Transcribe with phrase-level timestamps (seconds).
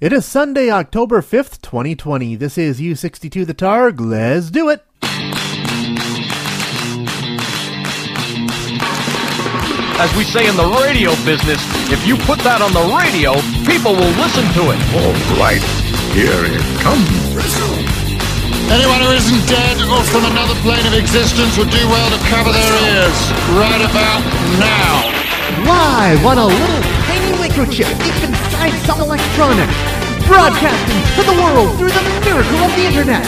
[0.00, 2.34] It is Sunday, October 5th, 2020.
[2.34, 4.00] This is U62 The Targ.
[4.00, 4.80] Let's do it.
[10.00, 11.60] As we say in the radio business,
[11.92, 13.36] if you put that on the radio,
[13.68, 14.80] people will listen to it.
[14.96, 15.60] All right,
[16.16, 17.04] here it comes.
[18.72, 22.48] Anyone who isn't dead or from another plane of existence would do well to cover
[22.48, 23.20] their ears
[23.52, 24.24] right about
[24.56, 25.12] now.
[25.68, 26.99] Live on a little tiny
[27.60, 29.76] microchip deep inside some electronics.
[30.26, 33.26] Broadcasting to the world through the miracle of the internet.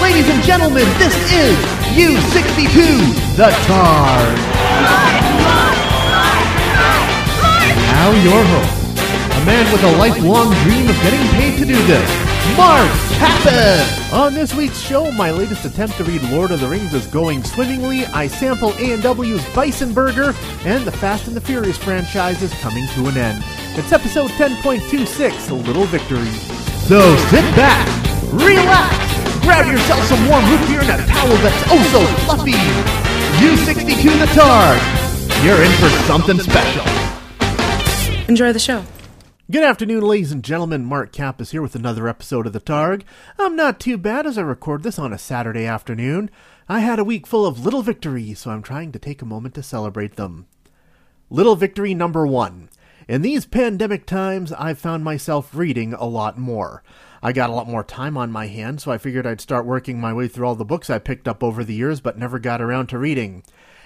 [0.00, 1.54] Ladies and gentlemen, this is
[1.94, 4.36] U62 The Targ.
[7.92, 8.98] Now your host,
[9.36, 12.10] a man with a lifelong dream of getting paid to do this,
[12.56, 14.12] Mark Kappas.
[14.12, 17.44] On this week's show, my latest attempt to read Lord of the Rings is going
[17.44, 18.06] swimmingly.
[18.06, 20.34] I sample A&W's Bison Burger,
[20.64, 23.44] and the Fast and the Furious franchise is coming to an end.
[23.78, 26.26] It's episode 10.26, A Little Victory.
[26.88, 27.86] So sit back,
[28.32, 32.58] relax, grab yourself some warm root beer and a towel that's oh so fluffy.
[33.38, 35.44] U62 The Targ.
[35.44, 36.84] You're in for something special.
[38.28, 38.84] Enjoy the show.
[39.48, 40.84] Good afternoon, ladies and gentlemen.
[40.84, 43.04] Mark Cap is here with another episode of The Targ.
[43.38, 46.32] I'm not too bad as I record this on a Saturday afternoon.
[46.68, 49.54] I had a week full of little victories, so I'm trying to take a moment
[49.54, 50.48] to celebrate them.
[51.30, 52.70] Little victory number one.
[53.08, 56.82] In these pandemic times, I've found myself reading a lot more.
[57.22, 59.98] I got a lot more time on my hands, so I figured I'd start working
[59.98, 62.60] my way through all the books I picked up over the years but never got
[62.60, 63.44] around to reading.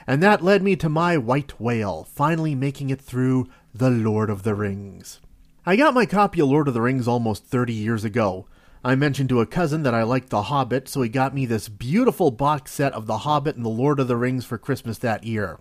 [0.09, 4.43] And that led me to my white whale, finally making it through The Lord of
[4.43, 5.21] the Rings.
[5.65, 8.49] I got my copy of Lord of the Rings almost 30 years ago.
[8.83, 11.69] I mentioned to a cousin that I liked The Hobbit, so he got me this
[11.69, 15.23] beautiful box set of The Hobbit and The Lord of the Rings for Christmas that
[15.23, 15.61] year.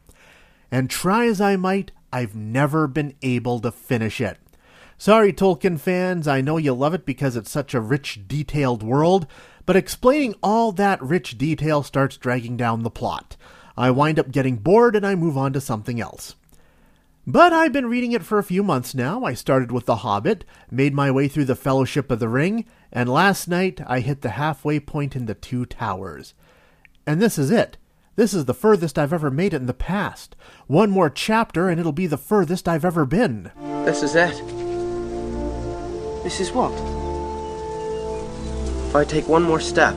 [0.71, 4.37] And try as I might, I've never been able to finish it.
[4.97, 9.25] Sorry, Tolkien fans, I know you love it because it's such a rich, detailed world,
[9.65, 13.35] but explaining all that rich detail starts dragging down the plot.
[13.75, 16.35] I wind up getting bored and I move on to something else.
[17.25, 19.23] But I've been reading it for a few months now.
[19.23, 23.07] I started with The Hobbit, made my way through The Fellowship of the Ring, and
[23.07, 26.33] last night I hit the halfway point in The Two Towers.
[27.05, 27.77] And this is it.
[28.17, 30.35] This is the furthest I've ever made it in the past.
[30.67, 33.51] One more chapter and it'll be the furthest I've ever been.
[33.85, 34.35] This is it.
[36.23, 36.73] This is what?
[38.89, 39.95] If I take one more step,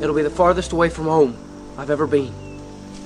[0.00, 1.36] it'll be the farthest away from home
[1.76, 2.32] I've ever been.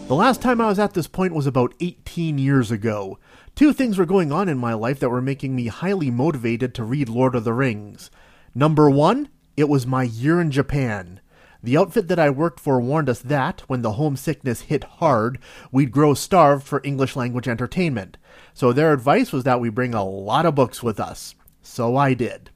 [0.07, 3.19] The last time I was at this point was about 18 years ago.
[3.55, 6.85] Two things were going on in my life that were making me highly motivated to
[6.85, 8.11] read Lord of the Rings.
[8.55, 11.21] Number one, it was my year in Japan.
[11.63, 15.39] The outfit that I worked for warned us that, when the homesickness hit hard,
[15.71, 18.17] we'd grow starved for English language entertainment.
[18.53, 21.35] So their advice was that we bring a lot of books with us.
[21.63, 22.51] So I did.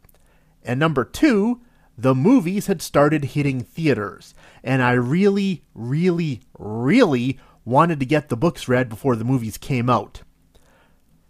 [0.65, 1.61] And number two,
[1.97, 8.37] the movies had started hitting theaters, and I really, really, really wanted to get the
[8.37, 10.23] books read before the movies came out.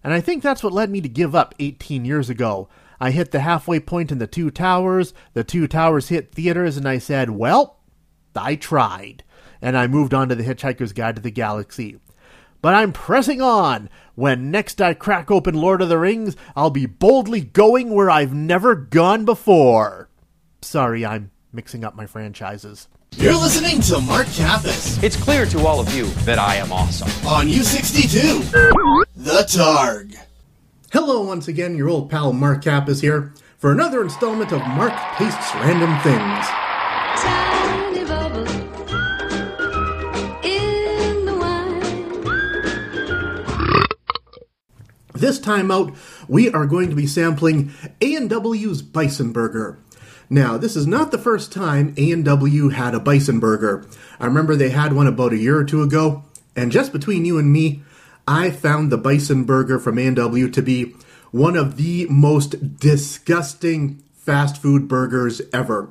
[0.03, 2.69] And I think that's what led me to give up 18 years ago.
[3.01, 6.89] I hit the halfway point in the Two Towers, the Two Towers hit theaters, and
[6.89, 7.81] I said, well,
[8.35, 9.23] I tried.
[9.63, 11.99] And I moved on to The Hitchhiker's Guide to the Galaxy.
[12.63, 13.89] But I'm pressing on.
[14.15, 18.35] When next I crack open Lord of the Rings, I'll be boldly going where I've
[18.35, 20.09] never gone before.
[20.63, 22.89] Sorry, I'm mixing up my franchises.
[23.13, 27.09] You're listening to Mark Kappas It's clear to all of you that I am awesome.
[27.27, 28.51] on U62,
[29.17, 30.17] The Targ.
[30.99, 34.95] Hello, once again, your old pal Mark Cap Kappas here for another installment of Mark
[35.19, 36.47] Tastes Random Things.
[37.21, 38.47] Tiny bubble
[40.43, 41.83] in the wine.
[45.13, 45.95] This time out,
[46.29, 49.79] we are going to be sampling A&W's Bison Burger.
[50.31, 53.87] Now, this is not the first time A&W had a Bison Burger.
[54.19, 56.25] I remember they had one about a year or two ago,
[56.57, 57.83] and just between you and me,
[58.27, 60.95] I found the Bison Burger from A&W to be
[61.31, 65.91] one of the most disgusting fast food burgers ever.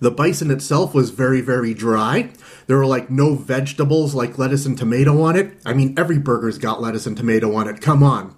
[0.00, 2.30] The bison itself was very, very dry.
[2.66, 5.58] There were like no vegetables like lettuce and tomato on it.
[5.64, 7.80] I mean, every burger's got lettuce and tomato on it.
[7.80, 8.34] Come on.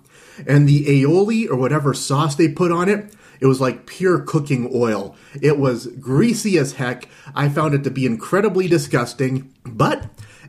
[0.47, 4.71] And the aioli or whatever sauce they put on it, it was like pure cooking
[4.75, 5.17] oil.
[5.41, 7.09] It was greasy as heck.
[7.35, 9.53] I found it to be incredibly disgusting.
[9.65, 10.07] But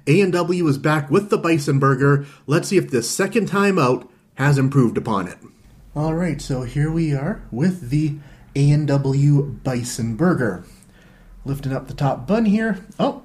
[0.10, 2.26] A&W is back with the bison burger.
[2.48, 5.38] Let's see if this second time out has improved upon it.
[5.96, 8.18] All right, so here we are with the
[8.56, 10.64] A&W bison burger.
[11.46, 12.84] Lifting up the top bun here.
[13.00, 13.22] Oh,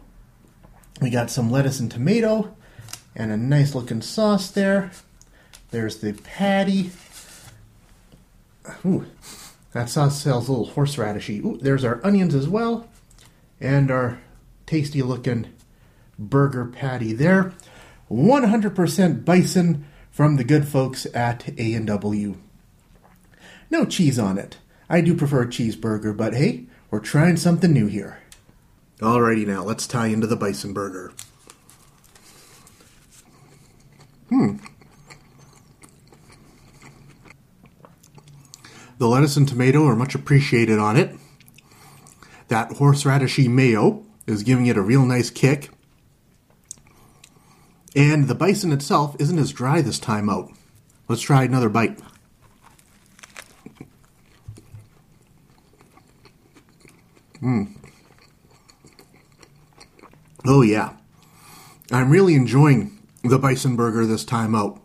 [1.00, 2.54] we got some lettuce and tomato
[3.16, 4.90] and a nice looking sauce there.
[5.70, 6.90] There's the patty.
[8.84, 9.06] Ooh,
[9.72, 11.42] that sauce smells a little horseradishy.
[11.42, 12.88] Ooh, there's our onions as well,
[13.58, 14.20] and our
[14.66, 15.48] tasty looking
[16.18, 17.52] burger patty there.
[18.10, 22.36] 100% bison from the good folks at A&W.
[23.70, 24.58] No cheese on it.
[24.88, 28.18] I do prefer a cheeseburger, but hey, we're trying something new here.
[28.98, 31.12] Alrighty now, let's tie into the bison burger.
[34.28, 34.56] Hmm.
[38.98, 41.16] The lettuce and tomato are much appreciated on it.
[42.48, 45.70] That horseradishy mayo is giving it a real nice kick.
[47.96, 50.50] And the bison itself isn't as dry this time out.
[51.08, 52.00] Let's try another bite.
[57.40, 57.76] Mmm.
[60.46, 60.94] Oh, yeah.
[61.90, 64.80] I'm really enjoying the bison burger this time out.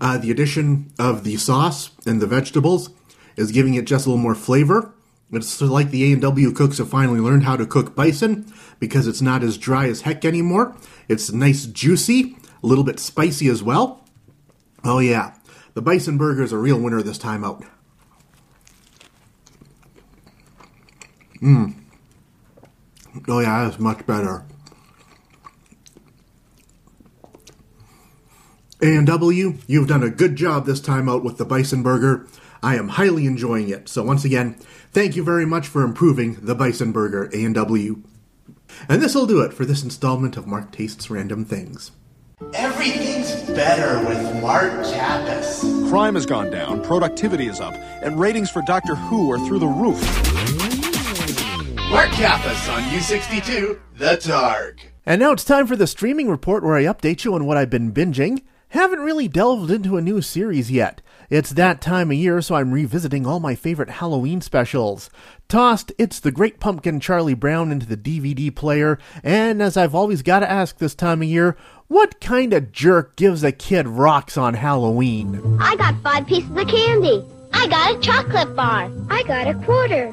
[0.00, 2.90] Uh, the addition of the sauce and the vegetables
[3.36, 4.94] is giving it just a little more flavor.
[5.32, 9.44] It's like the A&W cooks have finally learned how to cook bison because it's not
[9.44, 10.76] as dry as heck anymore.
[11.08, 14.04] It's nice, juicy, a little bit spicy as well.
[14.82, 15.34] Oh yeah,
[15.74, 17.64] the bison burger is a real winner this time out.
[21.40, 21.74] Mmm.
[23.28, 24.44] Oh yeah, that's much better.
[28.82, 32.26] A&W, you've done a good job this time out with the bison burger.
[32.62, 33.88] I am highly enjoying it.
[33.88, 34.54] So once again,
[34.92, 38.02] thank you very much for improving the bison burger, A&W.
[38.88, 41.92] And this'll do it for this installment of Mark Tastes Random Things.
[42.54, 45.88] Everything's better with Mark Kappas.
[45.90, 49.66] Crime has gone down, productivity is up, and ratings for Doctor Who are through the
[49.66, 50.00] roof.
[51.90, 54.78] Mark Kappas on U62, The Targ.
[55.04, 57.70] And now it's time for the streaming report where I update you on what I've
[57.70, 58.42] been binging.
[58.68, 61.02] Haven't really delved into a new series yet.
[61.30, 65.10] It's that time of year, so I'm revisiting all my favorite Halloween specials.
[65.46, 70.22] Tossed It's the Great Pumpkin Charlie Brown into the DVD player, and as I've always
[70.22, 71.56] got to ask this time of year,
[71.86, 75.58] what kind of jerk gives a kid rocks on Halloween?
[75.60, 77.24] I got five pieces of candy.
[77.52, 78.90] I got a chocolate bar.
[79.08, 80.12] I got a quarter.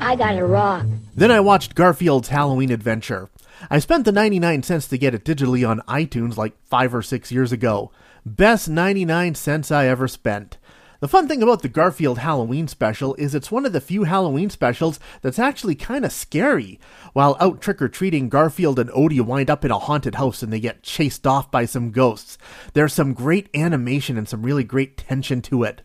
[0.00, 0.84] I got a rock.
[1.14, 3.30] Then I watched Garfield's Halloween Adventure.
[3.70, 7.32] I spent the 99 cents to get it digitally on iTunes like five or six
[7.32, 7.90] years ago.
[8.24, 10.57] Best 99 cents I ever spent.
[11.00, 14.50] The fun thing about the Garfield Halloween special is it's one of the few Halloween
[14.50, 16.80] specials that's actually kind of scary.
[17.12, 20.52] While out trick or treating, Garfield and Odie wind up in a haunted house and
[20.52, 22.36] they get chased off by some ghosts.
[22.72, 25.82] There's some great animation and some really great tension to it.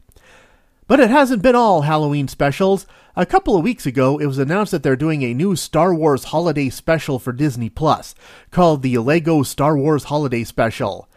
[0.87, 2.87] But it hasn't been all Halloween specials.
[3.15, 6.23] A couple of weeks ago, it was announced that they're doing a new Star Wars
[6.25, 8.15] holiday special for Disney Plus,
[8.49, 11.07] called the Lego Star Wars Holiday Special.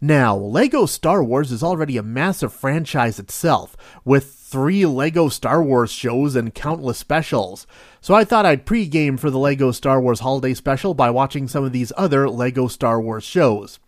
[0.00, 5.90] Now, Lego Star Wars is already a massive franchise itself, with three Lego Star Wars
[5.90, 7.66] shows and countless specials.
[8.00, 11.64] So I thought I'd pregame for the Lego Star Wars Holiday Special by watching some
[11.64, 13.78] of these other Lego Star Wars shows.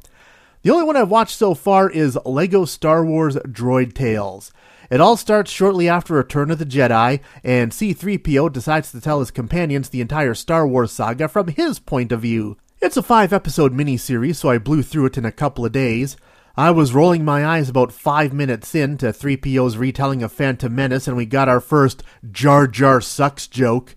[0.62, 4.52] The only one I've watched so far is Lego Star Wars Droid Tales.
[4.90, 9.30] It all starts shortly after Return of the Jedi, and C3PO decides to tell his
[9.30, 12.56] companions the entire Star Wars saga from his point of view.
[12.80, 16.16] It's a five episode miniseries, so I blew through it in a couple of days.
[16.56, 21.08] I was rolling my eyes about five minutes in to 3PO's retelling of Phantom Menace,
[21.08, 23.96] and we got our first Jar Jar Sucks joke.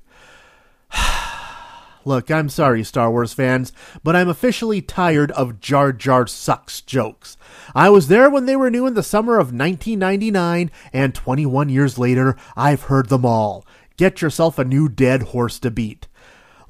[2.06, 3.72] Look, I'm sorry, Star Wars fans,
[4.04, 7.38] but I'm officially tired of Jar Jar Sucks jokes.
[7.76, 12.00] I was there when they were new in the summer of 1999, and 21 years
[12.00, 13.64] later, I've heard them all.
[13.96, 16.08] Get yourself a new dead horse to beat.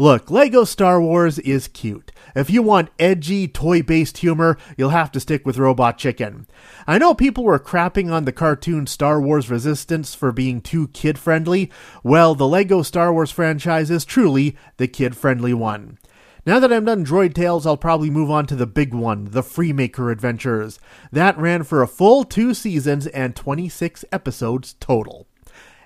[0.01, 2.11] Look, Lego Star Wars is cute.
[2.35, 6.47] If you want edgy, toy based humor, you'll have to stick with Robot Chicken.
[6.87, 11.19] I know people were crapping on the cartoon Star Wars Resistance for being too kid
[11.19, 11.69] friendly.
[12.01, 15.99] Well, the Lego Star Wars franchise is truly the kid friendly one.
[16.47, 19.43] Now that I'm done Droid Tales, I'll probably move on to the big one, the
[19.43, 20.79] Freemaker Adventures.
[21.11, 25.27] That ran for a full two seasons and 26 episodes total.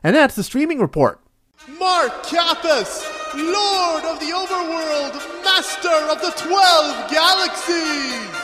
[0.02, 1.20] And that's the streaming report.
[1.68, 8.42] Mark Kappas, Lord of the Overworld, Master of the Twelve Galaxies.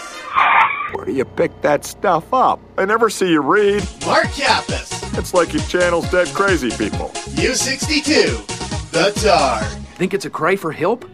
[0.93, 2.59] Where do you pick that stuff up?
[2.77, 3.83] I never see you read.
[4.05, 7.09] Mark Kappas, It's like he channels dead crazy people.
[7.35, 9.63] U62, The Targ.
[9.95, 11.09] Think it's a cry for help?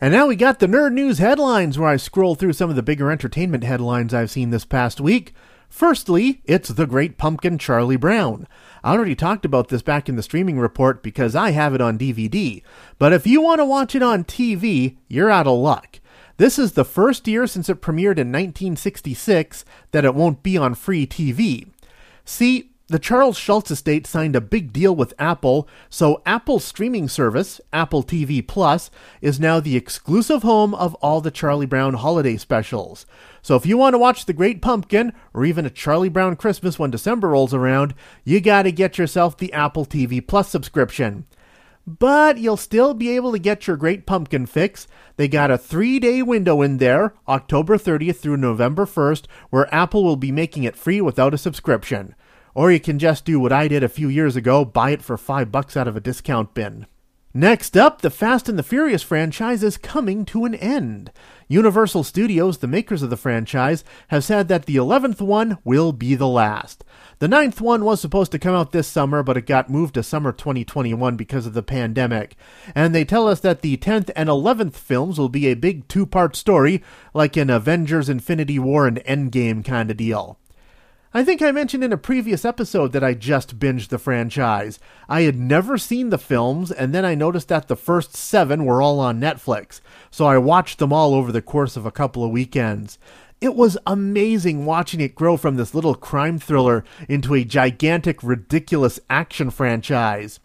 [0.00, 2.82] And now we got the Nerd News headlines where I scroll through some of the
[2.82, 5.34] bigger entertainment headlines I've seen this past week.
[5.70, 8.48] Firstly, it's The Great Pumpkin Charlie Brown.
[8.82, 11.96] I already talked about this back in the streaming report because I have it on
[11.96, 12.62] DVD.
[12.98, 16.00] But if you want to watch it on TV, you're out of luck.
[16.38, 20.74] This is the first year since it premiered in 1966 that it won't be on
[20.74, 21.68] free TV.
[22.24, 27.60] See, the Charles Schulz estate signed a big deal with Apple, so Apple's streaming service,
[27.72, 33.06] Apple TV Plus, is now the exclusive home of all the Charlie Brown holiday specials.
[33.42, 36.80] So if you want to watch The Great Pumpkin or even a Charlie Brown Christmas
[36.80, 37.94] when December rolls around,
[38.24, 41.26] you got to get yourself the Apple TV Plus subscription.
[41.86, 44.88] But you'll still be able to get your Great Pumpkin fix.
[45.16, 50.02] They got a three day window in there, October 30th through November 1st, where Apple
[50.02, 52.16] will be making it free without a subscription.
[52.54, 55.16] Or you can just do what I did a few years ago buy it for
[55.16, 56.86] five bucks out of a discount bin.
[57.32, 61.12] Next up, the Fast and the Furious franchise is coming to an end.
[61.46, 66.16] Universal Studios, the makers of the franchise, have said that the 11th one will be
[66.16, 66.82] the last.
[67.20, 70.02] The ninth one was supposed to come out this summer, but it got moved to
[70.02, 72.34] summer 2021 because of the pandemic.
[72.74, 76.06] And they tell us that the 10th and 11th films will be a big two
[76.06, 76.82] part story,
[77.14, 80.36] like an Avengers Infinity War and Endgame kind of deal.
[81.12, 84.78] I think I mentioned in a previous episode that I just binged the franchise.
[85.08, 88.80] I had never seen the films, and then I noticed that the first seven were
[88.80, 89.80] all on Netflix,
[90.12, 92.96] so I watched them all over the course of a couple of weekends.
[93.40, 99.00] It was amazing watching it grow from this little crime thriller into a gigantic, ridiculous
[99.10, 100.38] action franchise.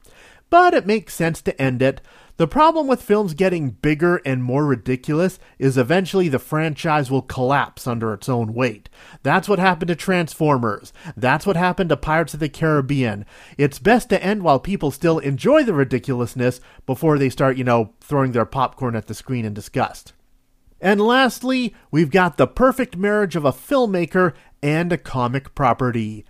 [0.49, 2.01] But it makes sense to end it.
[2.37, 7.87] The problem with films getting bigger and more ridiculous is eventually the franchise will collapse
[7.87, 8.89] under its own weight.
[9.23, 10.91] That's what happened to Transformers.
[11.15, 13.25] That's what happened to Pirates of the Caribbean.
[13.57, 17.93] It's best to end while people still enjoy the ridiculousness before they start, you know,
[18.01, 20.11] throwing their popcorn at the screen in disgust.
[20.81, 26.25] And lastly, we've got the perfect marriage of a filmmaker and a comic property.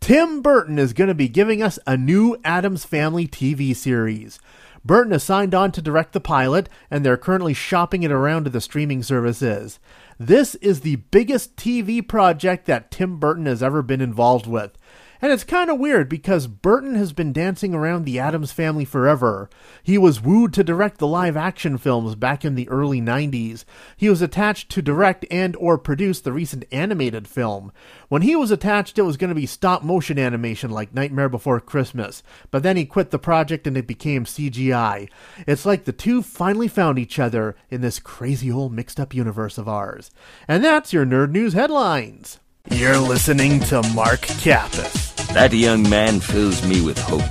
[0.00, 4.38] Tim Burton is going to be giving us a new Addams Family TV series.
[4.84, 8.50] Burton has signed on to direct the pilot, and they're currently shopping it around to
[8.50, 9.80] the streaming services.
[10.18, 14.78] This is the biggest TV project that Tim Burton has ever been involved with.
[15.20, 19.48] And it's kind of weird because Burton has been dancing around the Addams family forever.
[19.82, 23.64] He was wooed to direct the live action films back in the early 90s.
[23.96, 27.72] He was attached to direct and or produce the recent animated film.
[28.08, 31.60] When he was attached it was going to be stop motion animation like Nightmare Before
[31.60, 35.08] Christmas, but then he quit the project and it became CGI.
[35.46, 39.58] It's like the two finally found each other in this crazy old mixed up universe
[39.58, 40.10] of ours.
[40.46, 42.38] And that's your Nerd News headlines.
[42.70, 45.14] You're listening to Mark Kappas.
[45.32, 47.22] That young man fills me with hope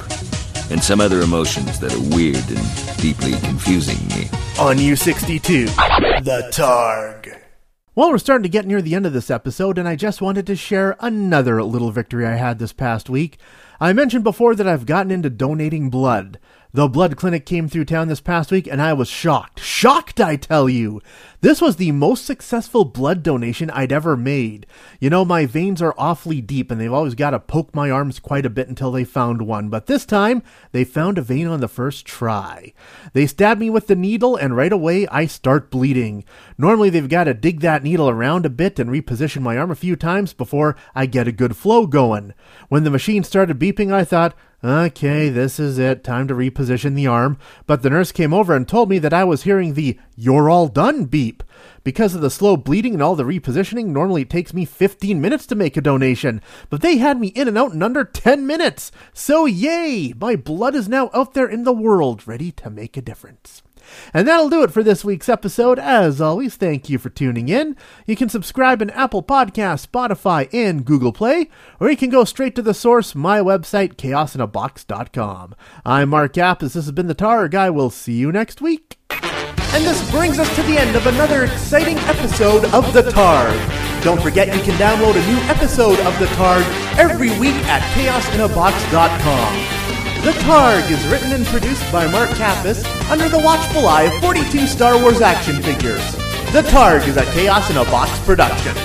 [0.71, 4.27] and some other emotions that are weird and deeply confusing me.
[4.59, 5.65] On U62,
[6.23, 7.37] The Targ.
[7.93, 10.47] Well, we're starting to get near the end of this episode, and I just wanted
[10.47, 13.37] to share another little victory I had this past week.
[13.79, 16.39] I mentioned before that I've gotten into donating blood.
[16.75, 19.61] The blood clinic came through town this past week and I was shocked.
[19.61, 21.01] Shocked, I tell you!
[21.39, 24.65] This was the most successful blood donation I'd ever made.
[24.99, 28.19] You know, my veins are awfully deep and they've always got to poke my arms
[28.19, 31.61] quite a bit until they found one, but this time they found a vein on
[31.61, 32.73] the first try.
[33.13, 36.25] They stab me with the needle and right away I start bleeding.
[36.57, 39.75] Normally they've got to dig that needle around a bit and reposition my arm a
[39.75, 42.33] few times before I get a good flow going.
[42.67, 46.03] When the machine started beeping, I thought, Okay, this is it.
[46.03, 47.37] Time to reposition the arm.
[47.67, 50.67] But the nurse came over and told me that I was hearing the you're all
[50.67, 51.43] done beep.
[51.83, 55.45] Because of the slow bleeding and all the repositioning, normally it takes me 15 minutes
[55.47, 56.41] to make a donation.
[56.69, 58.91] But they had me in and out in under 10 minutes.
[59.13, 60.13] So yay!
[60.19, 63.61] My blood is now out there in the world, ready to make a difference.
[64.13, 65.79] And that'll do it for this week's episode.
[65.79, 67.75] As always, thank you for tuning in.
[68.05, 71.49] You can subscribe in Apple Podcasts, Spotify, and Google Play,
[71.79, 75.55] or you can go straight to the source, my website, chaosinabox.com.
[75.85, 76.73] I'm Mark Kappas.
[76.73, 77.73] This has been the Targ.
[77.73, 78.97] We'll see you next week.
[79.09, 84.03] And this brings us to the end of another exciting episode of The Targ.
[84.03, 86.63] Don't forget you can download a new episode of The Targ
[86.97, 89.74] every week at chaosinabox.com.
[90.25, 94.65] The Targ is written and produced by Mark Kappas under the watchful eye of 42
[94.65, 96.01] Star Wars action figures.
[96.51, 98.75] The Targ is a Chaos in a Box production.